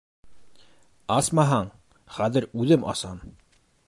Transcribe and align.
Асмаһаң, 1.17 1.69
хәҙер 2.17 2.47
үҙем 2.63 2.89
асам! 2.95 3.21